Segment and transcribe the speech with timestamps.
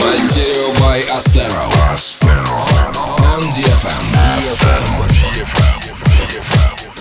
[0.00, 1.68] Мастерио by Astero.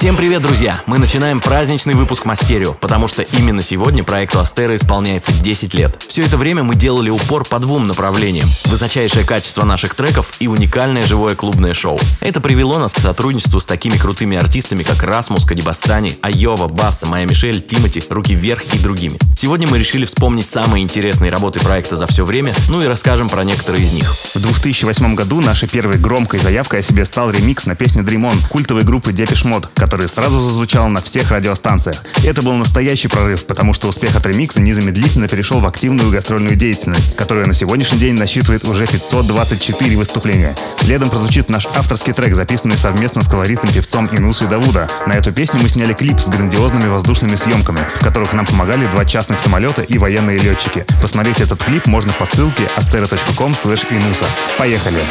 [0.04, 0.82] Всем привет, друзья!
[0.86, 5.96] Мы начинаем праздничный выпуск Мастерио, потому что именно сегодня проекту Астера исполняется 10 лет.
[6.10, 8.46] Все это время мы делали упор по двум направлениям.
[8.66, 11.98] Высочайшее качество наших треков и уникальное живое клубное шоу.
[12.20, 17.26] Это привело нас к сотрудничеству с такими крутыми артистами, как Расмус, Кадибастани, Айова, Баста, Майя
[17.26, 19.18] Мишель, Тимати, Руки Вверх и другими.
[19.38, 23.46] Сегодня мы решили вспомнить самые интересные работы проекта за все время, ну и расскажем про
[23.46, 24.14] некоторые из них.
[24.14, 28.48] В 2008 году нашей первой громкой заявкой о себе стал ремикс на песню Dream On
[28.50, 32.04] культовой группы Depeche Mode, который сразу зазвучал на всех радиостанциях.
[32.26, 37.16] Это был настоящий прорыв, потому что успех от ремикса незамедлительно перешел в активную гастрольную деятельность,
[37.16, 40.56] которая на сегодняшний день насчитывает уже 524 выступления.
[40.80, 44.90] Следом прозвучит наш авторский трек, записанный совместно с колоритным певцом Инусой Давуда.
[45.06, 49.06] На эту песню мы сняли клип с грандиозными воздушными съемками, в которых нам помогали два
[49.06, 50.88] частных самолета и военные летчики.
[51.04, 54.26] Посмотреть этот клип можно по ссылке astero.com inusa.
[54.58, 55.04] Поехали!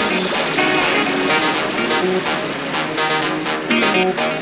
[3.93, 4.42] Bony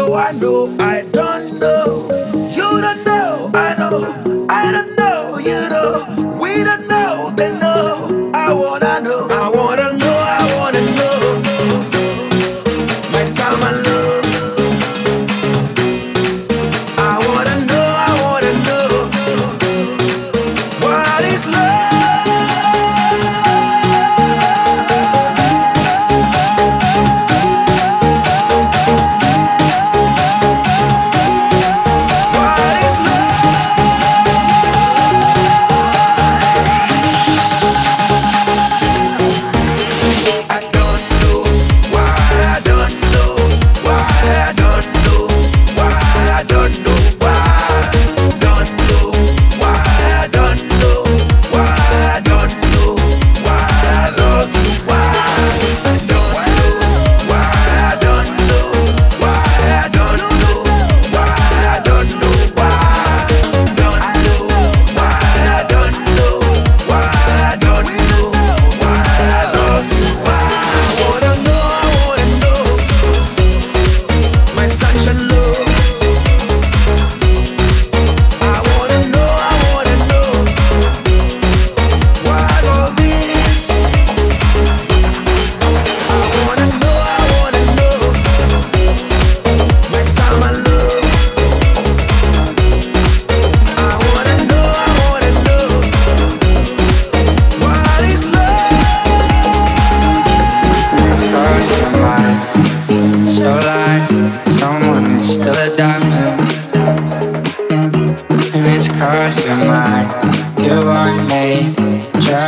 [0.00, 2.09] know, I know, I don't know.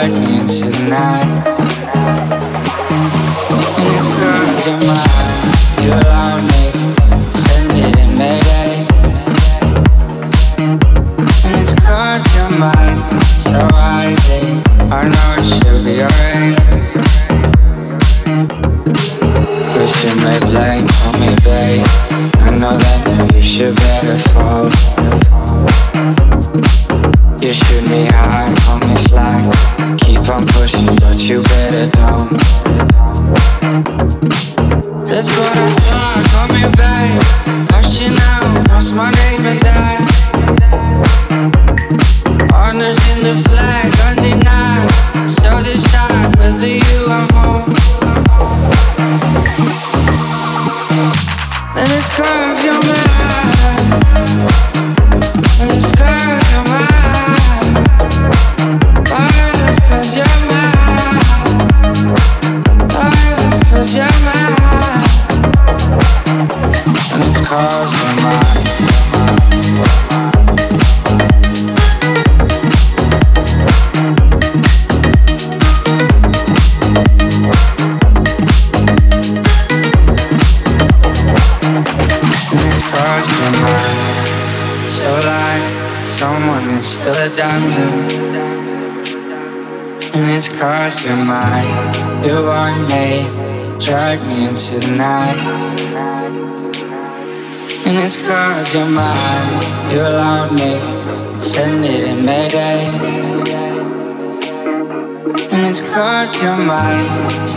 [0.03, 1.45] guide me tonight.
[3.79, 5.22] It's cause you're mine.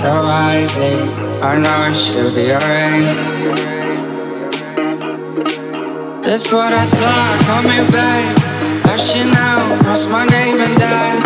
[0.06, 0.98] So wisely.
[1.42, 3.06] I know it should be alright.
[6.26, 8.26] That's what I thought, call me back.
[8.86, 11.18] Hush you now, cross my name and die.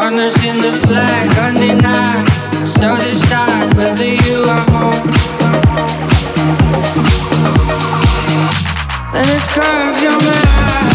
[0.00, 2.26] Honors in the flag, undenied.
[2.62, 5.08] So decide whether you are home.
[9.16, 10.87] And it's cause you're mine.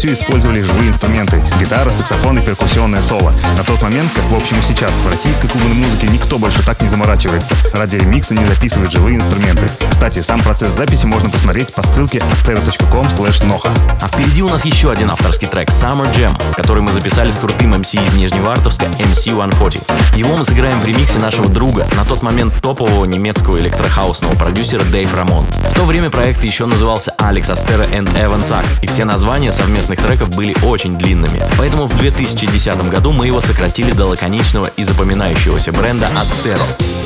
[0.04, 3.32] вовсю использовали живые инструменты— гитара, саксофон и перкуссионное соло.
[3.56, 6.80] На тот момент, как в общем и сейчас, в российской клубной музыке никто больше так
[6.82, 7.54] не заморачивается.
[7.72, 9.68] Ради ремикса не записывает живые инструменты.
[9.88, 13.70] Кстати, сам процесс записи можно посмотреть по ссылке astero.com noha.
[14.00, 17.74] А впереди у нас еще один авторский трек Summer Jam, который мы записали с крутым
[17.74, 20.16] MC из Нижневартовска MC 140.
[20.16, 25.14] Его мы сыграем в ремиксе нашего друга, на тот момент топового немецкого электрохаусного продюсера Дэйв
[25.14, 25.44] Рамон.
[25.44, 29.52] В то время проект еще назывался Alex Astera and Evan Sachs, и все названия
[29.94, 31.42] совместных треков были очень длинными.
[31.58, 37.03] Поэтому в 2010 году мы его сократили до лаконичного и запоминающегося бренда Astero.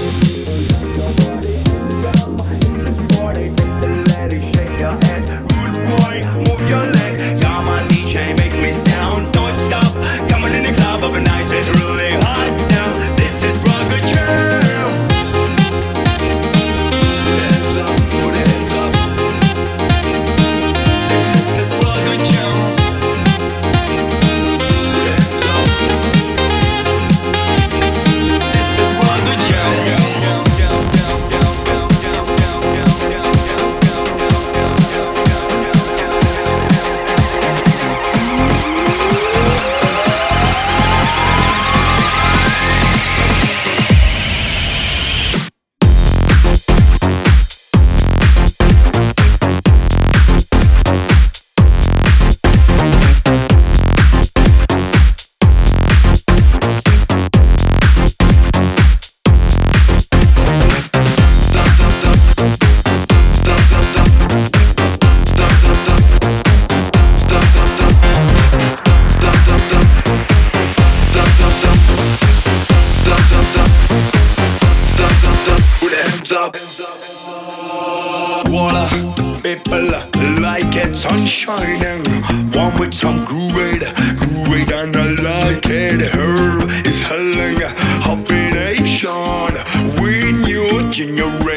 [87.77, 89.53] Hoppy Nation,
[90.01, 91.48] we new generation.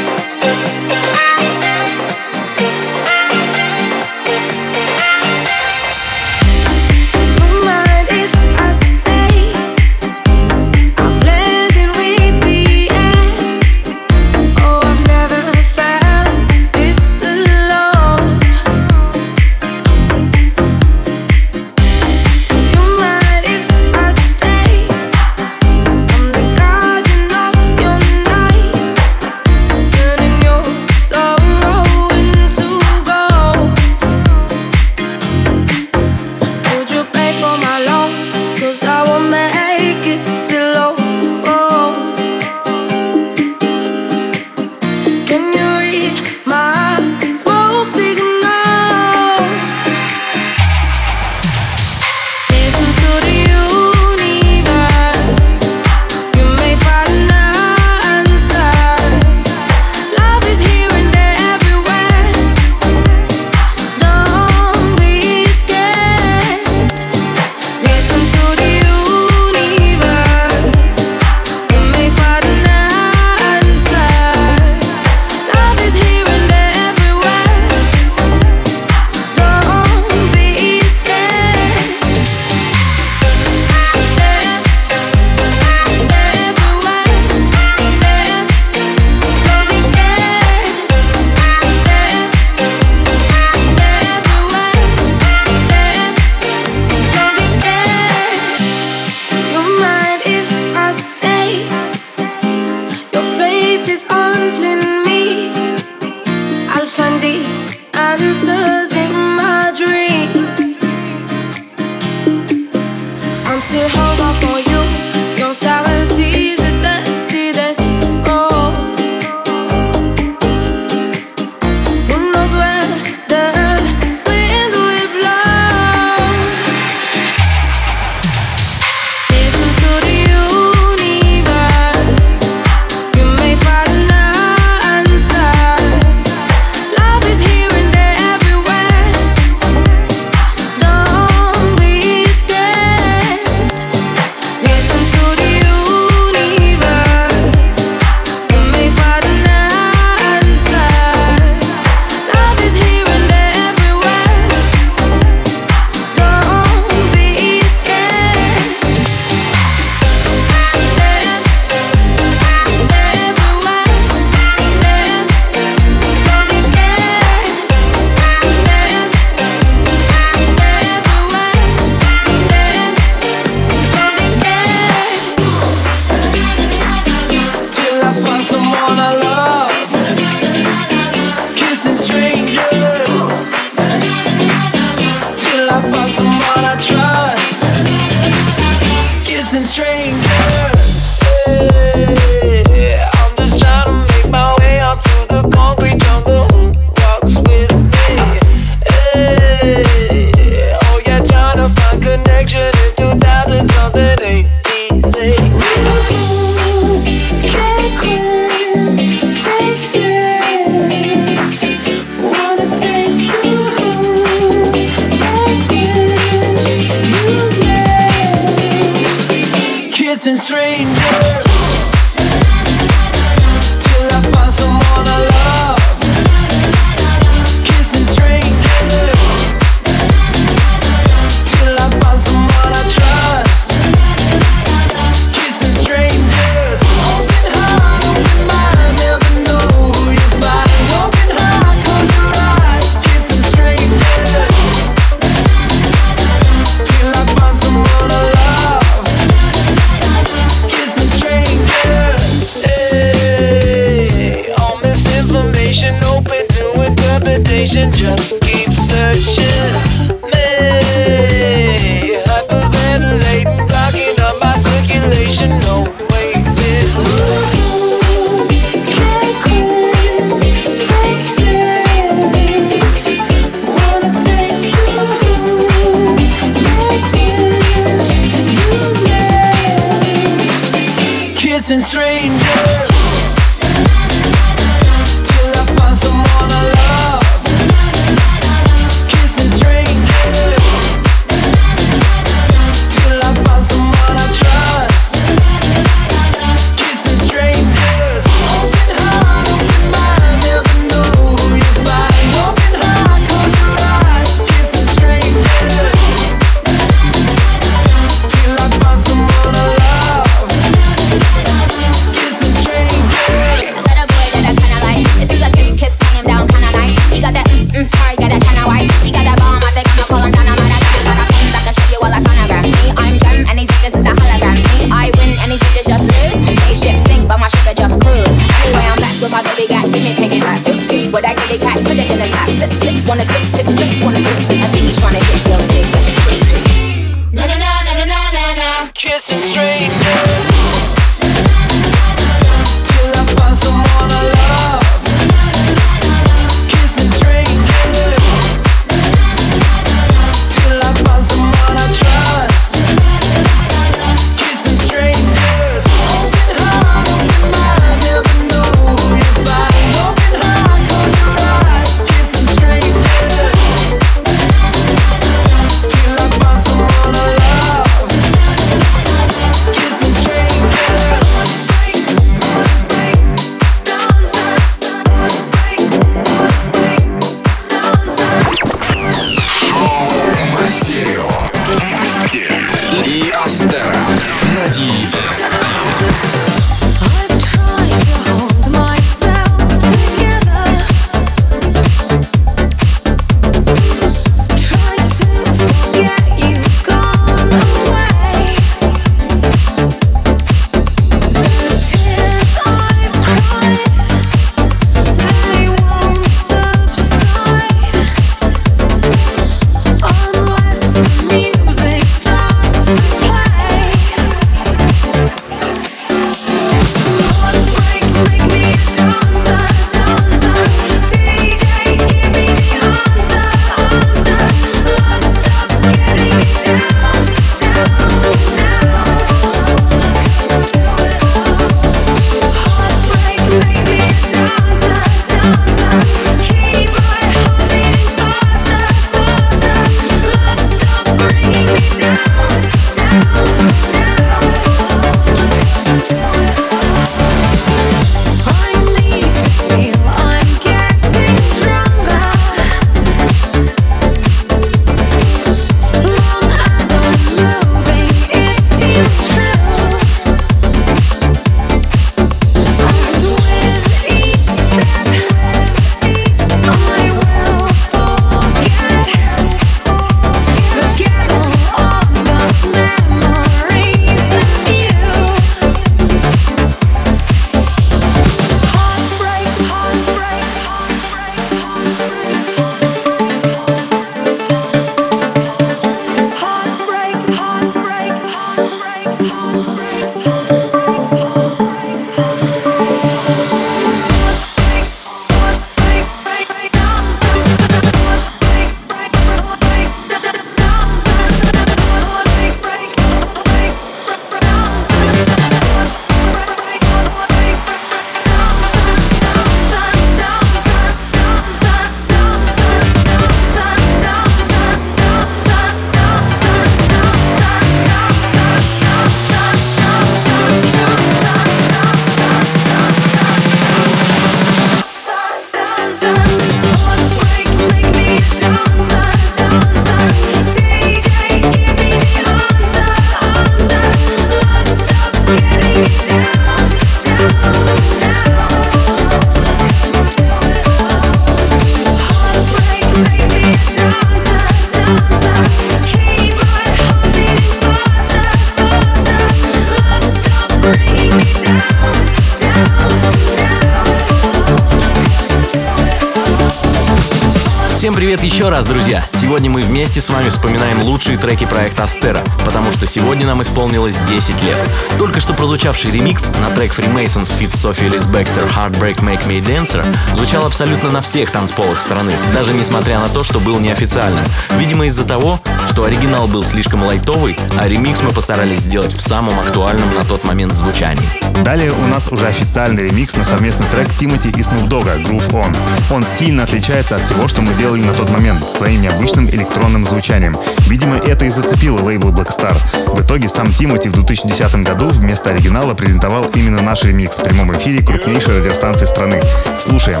[558.26, 559.04] еще раз, друзья!
[559.12, 563.98] Сегодня мы вместе с вами вспоминаем лучшие треки проекта Астера, потому что сегодня нам исполнилось
[563.98, 564.58] 10 лет.
[564.98, 569.86] Только что прозвучавший ремикс на трек Freemasons Fit Sophie Liz Baxter Heartbreak Make Me Dancer
[570.16, 574.24] звучал абсолютно на всех танцполах страны, даже несмотря на то, что был неофициальным.
[574.58, 579.38] Видимо, из-за того, что оригинал был слишком лайтовый, а ремикс мы постарались сделать в самом
[579.38, 581.06] актуальном на тот момент звучании.
[581.44, 585.56] Далее у нас уже официальный ремикс на совместный трек Тимати и Снупдога Groove On.
[585.92, 589.84] Он сильно отличается от всего, что мы делали на тот момент момент своим необычным электронным
[589.84, 590.36] звучанием.
[590.68, 592.56] Видимо, это и зацепило лейбл Black Star.
[592.94, 597.52] В итоге сам Тимати в 2010 году вместо оригинала презентовал именно наш ремикс в прямом
[597.52, 599.20] эфире крупнейшей радиостанции страны.
[599.58, 600.00] Слушаем.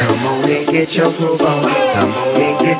[0.00, 0.96] Come on and get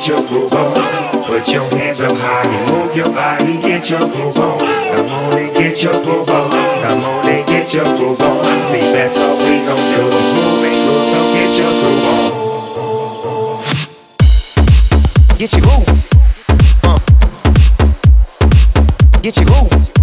[0.09, 0.94] your
[1.35, 4.61] Put your hands up high and move your body, get your groove on.
[4.61, 6.49] Come on and get your groove on.
[6.53, 8.67] Come on and get your groove on.
[8.67, 12.45] See, that's all we gon' do is move and groove, so get your groove on.
[15.37, 15.91] Get your groove.
[16.85, 16.99] Uh.
[19.21, 19.94] Get your groove.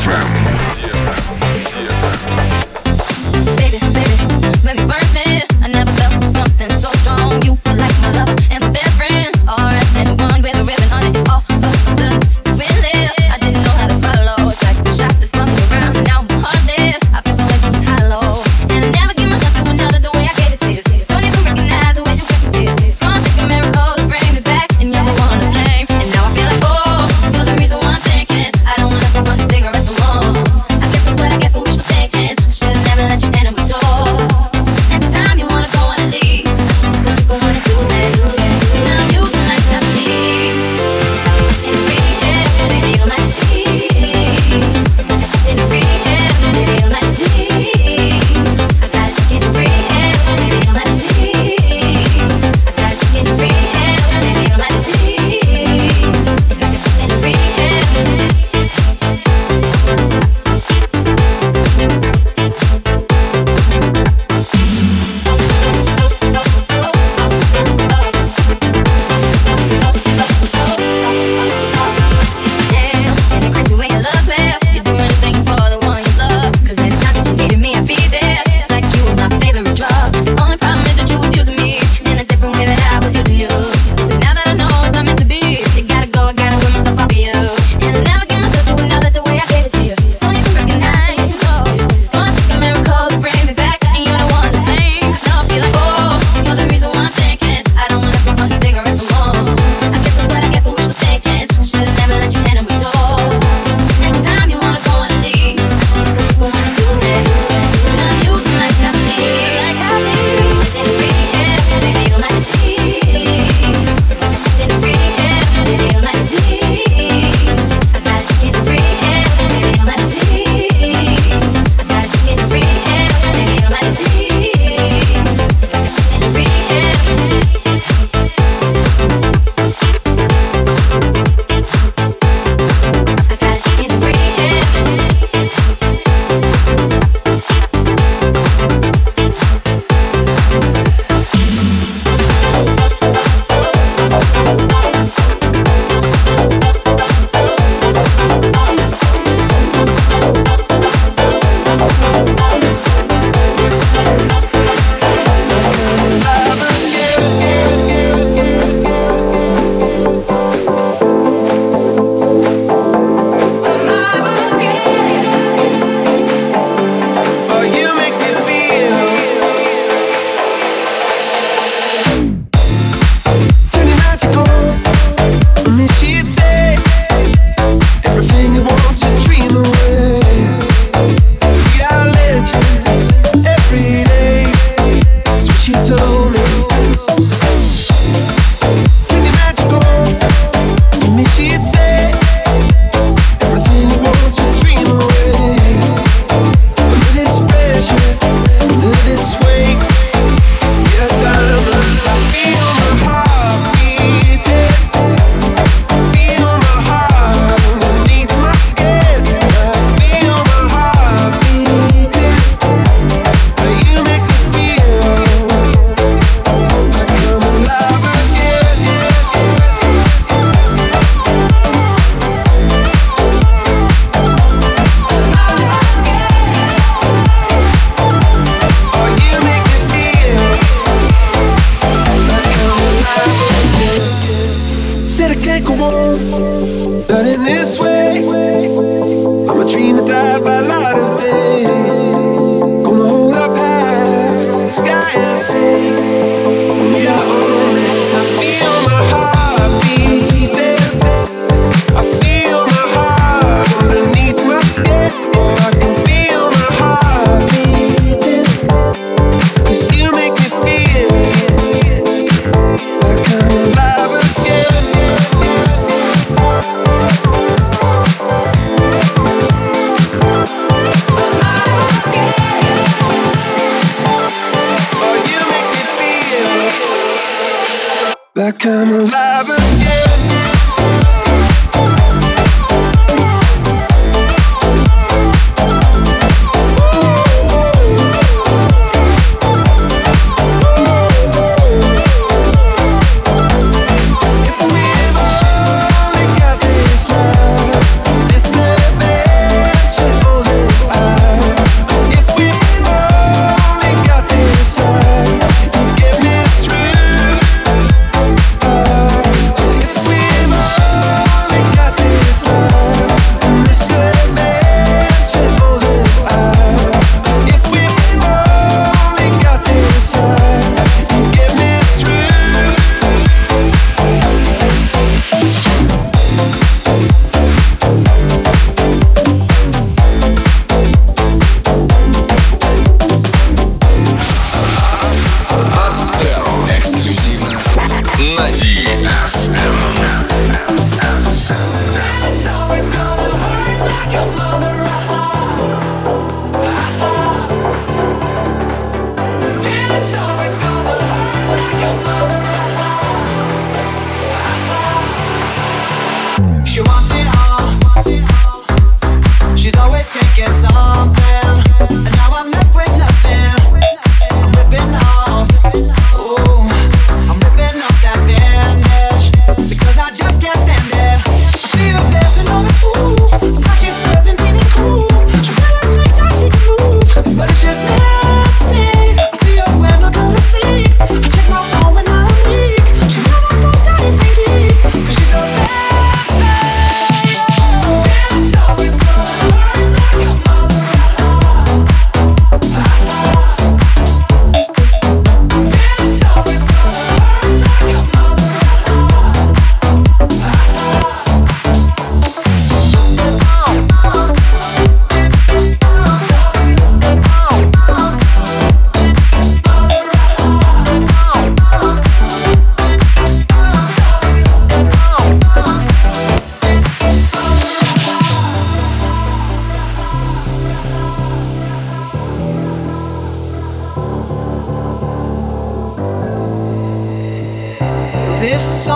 [0.00, 0.39] FM.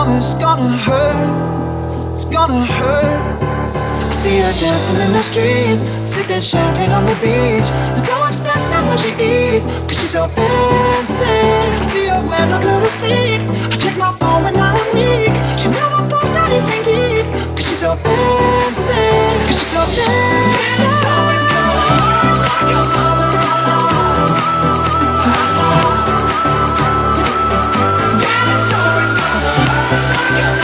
[0.05, 2.13] Summer's gonna hurt.
[2.13, 3.41] It's gonna hurt.
[3.41, 7.67] I see her dancing in the street, sipping champagne on the beach.
[7.93, 11.25] It's So expensive when she eats, cause she's so fancy.
[11.25, 13.41] I see her when I go to sleep.
[13.73, 15.33] I check my phone when I'm weak.
[15.59, 17.25] She never posts anything deep,
[17.55, 19.05] cause she's so fancy.
[19.47, 20.85] Cause she's so fancy.
[21.13, 21.75] Always hurt
[22.45, 23.24] like mother.
[30.15, 30.55] Like your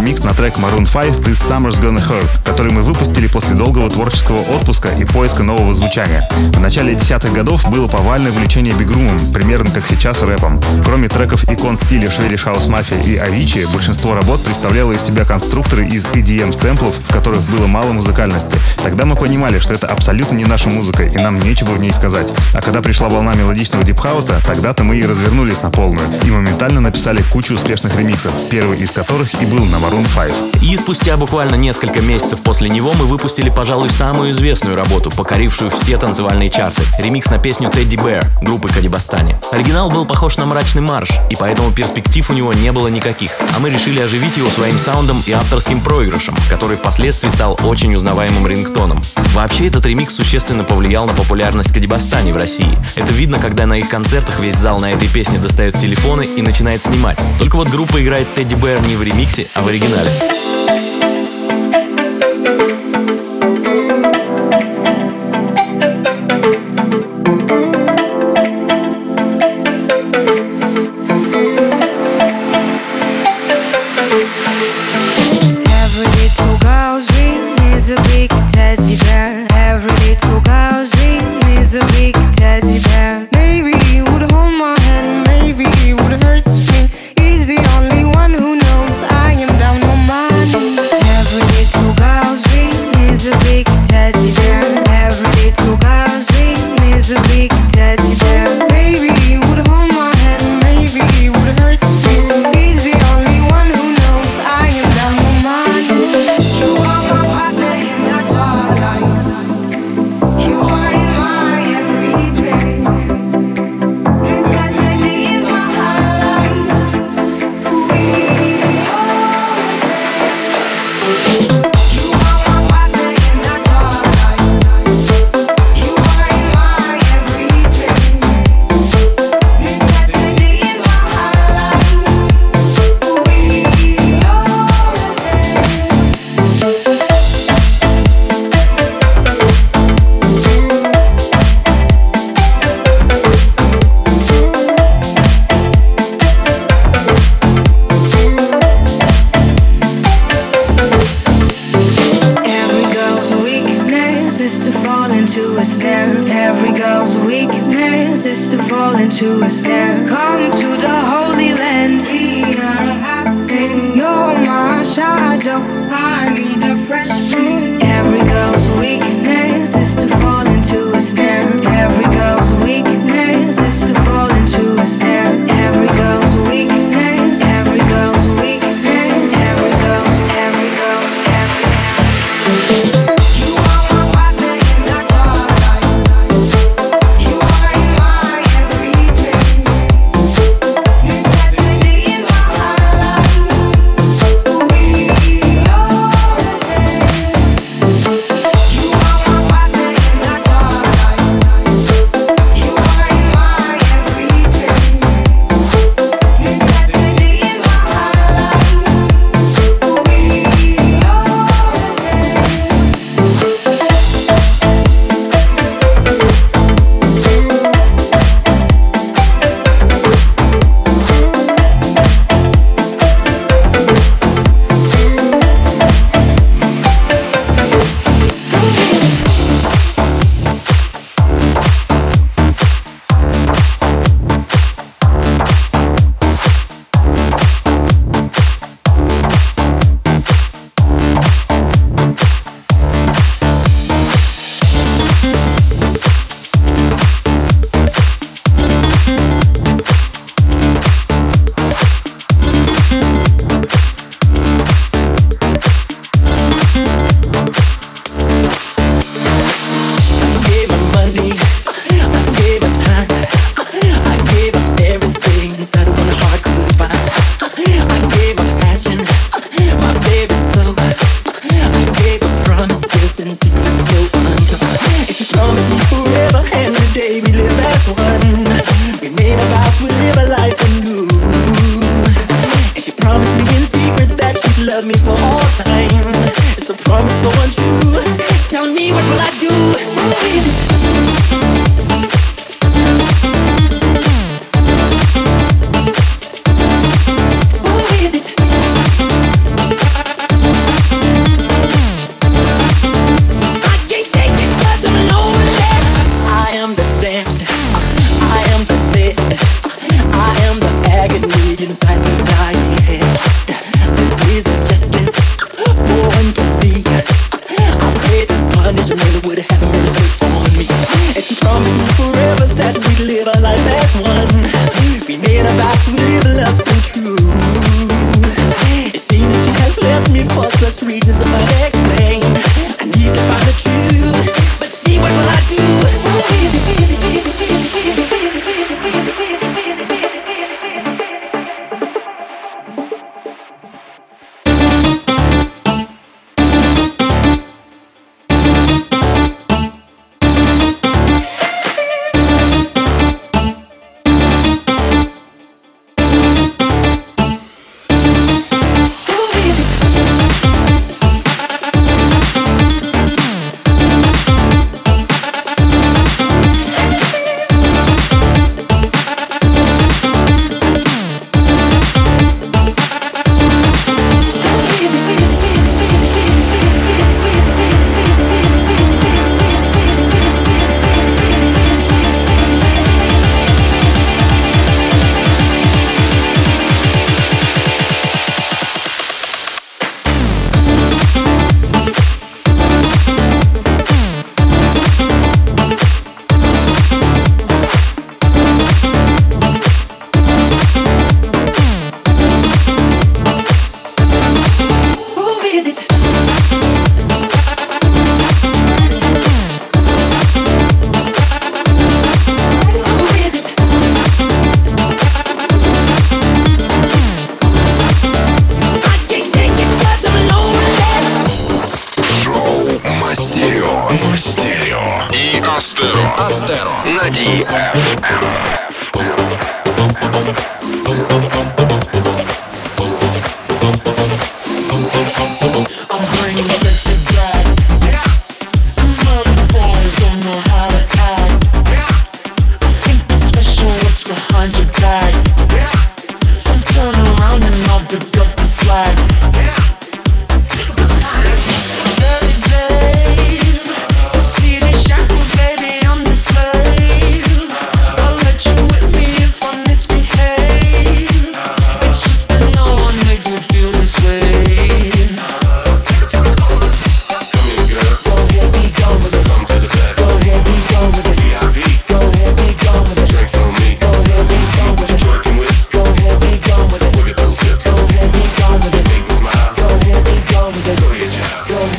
[0.00, 4.38] ремикс на трек Maroon 5 This Summer's Gonna Hurt, который мы выпустили после долгого творческого
[4.38, 6.28] отпуска и поиска нового звучания.
[6.52, 10.60] В начале десятых годов было повальное влечение бигрумом, примерно как сейчас рэпом.
[10.84, 15.86] Кроме треков икон стиля Swedish House Mafia и Авичи, большинство работ представляло из себя конструкторы
[15.86, 18.56] из EDM-сэмплов, в которых было мало музыкальности.
[18.82, 22.32] Тогда мы понимали, что это абсолютно не наша музыка, и нам нечего в ней сказать.
[22.54, 27.22] А когда пришла волна мелодичного дипхауса, тогда-то мы и развернулись на полную, и моментально написали
[27.30, 30.39] кучу успешных ремиксов, первый из которых и был на Maroon 5.
[30.60, 35.96] И спустя буквально несколько месяцев после него мы выпустили, пожалуй, самую известную работу, покорившую все
[35.96, 39.36] танцевальные чарты— ремикс на песню «Тедди Бэр» группы Кадибастани.
[39.52, 43.60] Оригинал был похож на мрачный марш, и поэтому перспектив у него не было никаких, а
[43.60, 49.02] мы решили оживить его своим саундом и авторским проигрышем, который впоследствии стал очень узнаваемым рингтоном.
[49.34, 52.78] Вообще, этот ремикс существенно повлиял на популярность Кадибастани в России.
[52.96, 56.82] Это видно, когда на их концертах весь зал на этой песне достает телефоны и начинает
[56.82, 57.18] снимать.
[57.38, 60.10] Только вот группа играет Тедди Бэр не в ремиксе, а в оригинале.
[60.30, 60.99] Bye.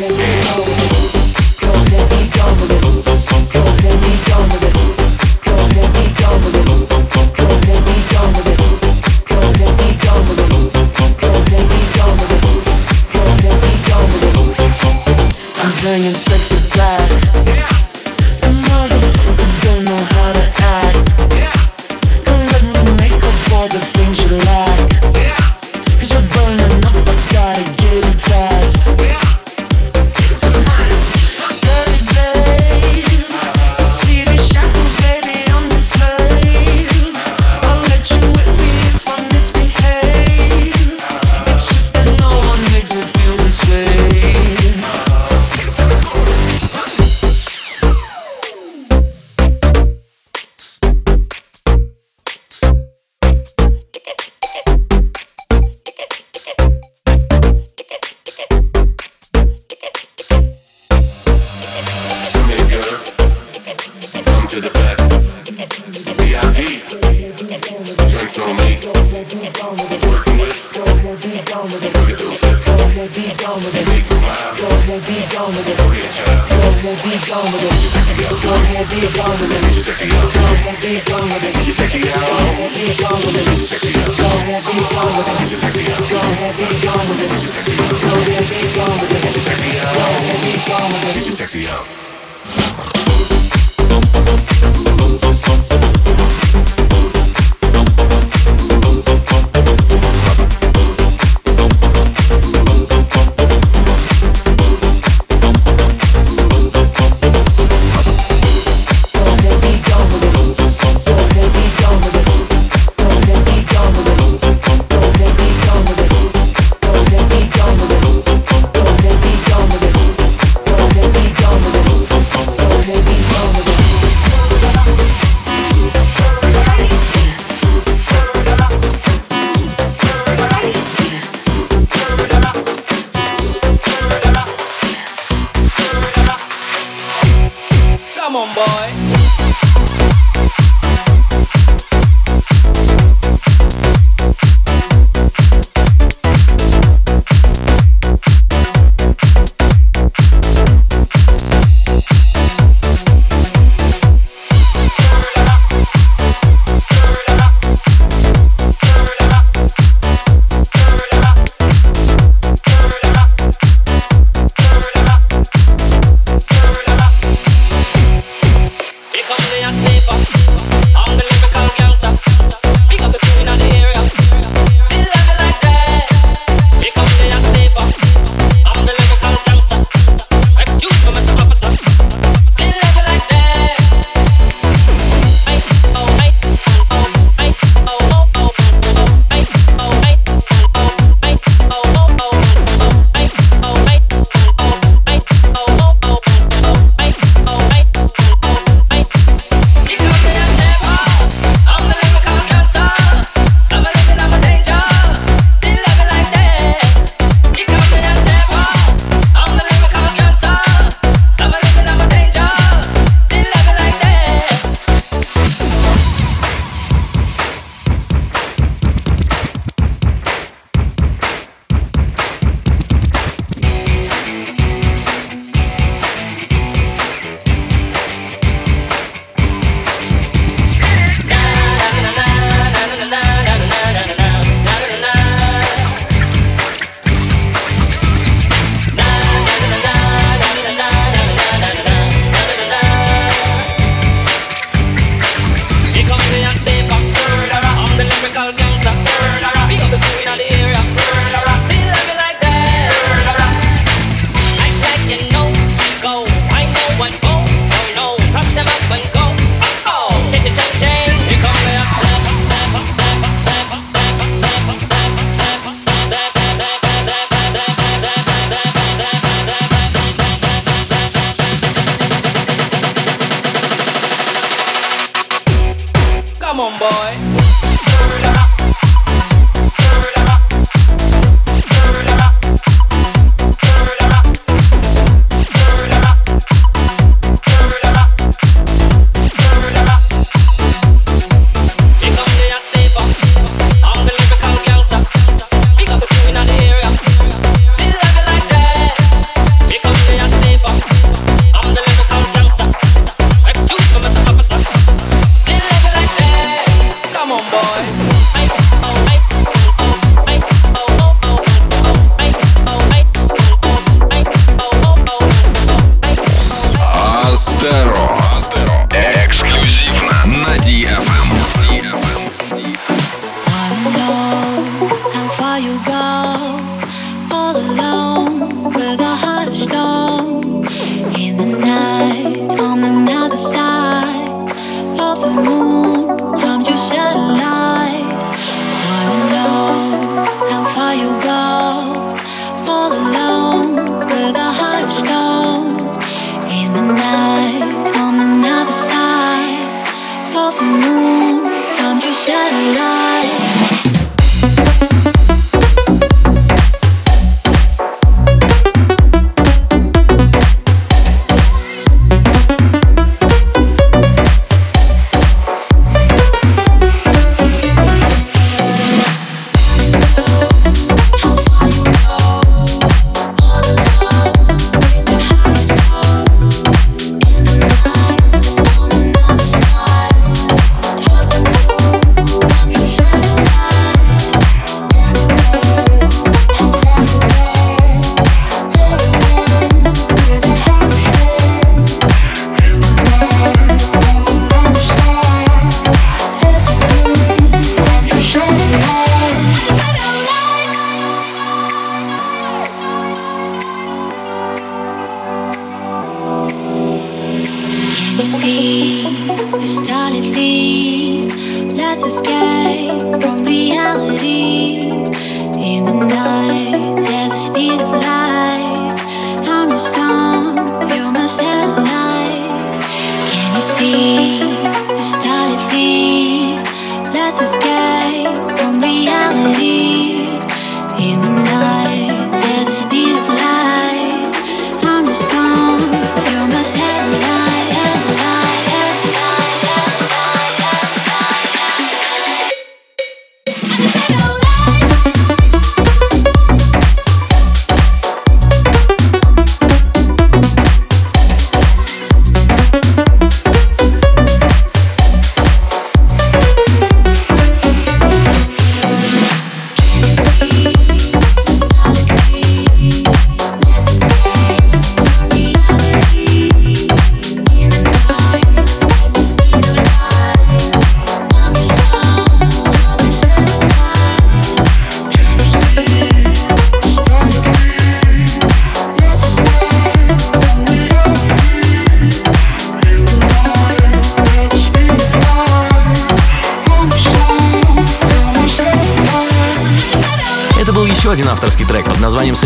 [0.01, 0.80] Let go.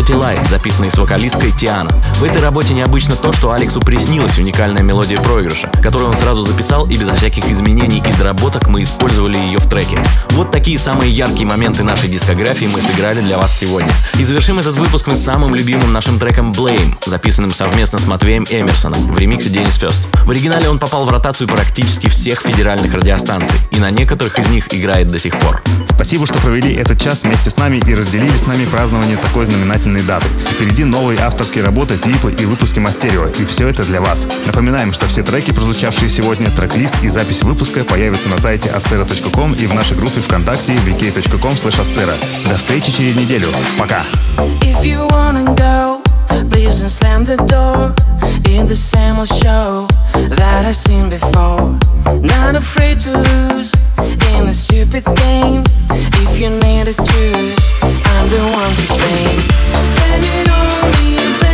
[0.08, 1.90] Названием Satellite, записанный с вокалисткой Тиана.
[2.16, 6.86] В этой работе необычно то, что Алексу приснилась уникальная мелодия проигрыша, которую он сразу записал,
[6.86, 9.98] и безо всяких изменений и доработок мы использовали ее в треке.
[10.30, 13.90] Вот такие самые яркие моменты нашей дискографии мы сыграли для вас сегодня.
[14.18, 19.14] И завершим этот выпуск мы самым любимым нашим треком Blame, записанным совместно с Матвеем Эмерсоном
[19.14, 20.08] в ремиксе Денис Фест.
[20.24, 24.72] В оригинале он попал в ротацию практически всех федеральных радиостанций, и на некоторых из них
[24.72, 25.62] играет до сих пор.
[25.96, 30.02] Спасибо, что провели этот час вместе с нами и разделили с нами празднование такой знаменательной
[30.02, 30.26] даты.
[30.52, 34.28] Впереди новые авторские работы, клипы и выпуски Мастерио, и все это для вас.
[34.44, 39.66] Напоминаем, что все треки, прозвучавшие сегодня, трек-лист и запись выпуска появятся на сайте astero.com и
[39.66, 41.54] в нашей группе ВКонтакте vk.com.
[42.50, 43.48] До встречи через неделю.
[43.78, 44.04] Пока!
[44.60, 46.05] If you wanna go,
[46.44, 47.94] please don't slam the door.
[48.50, 51.78] In the same old show that I've seen before.
[52.20, 53.72] Not afraid to lose
[54.32, 55.62] in a stupid game.
[56.24, 59.40] If you need to choose, I'm the one to blame.
[59.96, 61.45] Blame it on me,